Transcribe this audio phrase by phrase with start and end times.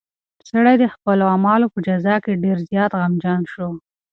[0.49, 3.69] سړی د خپلو اعمالو په جزا کې ډېر زیات غمجن شو.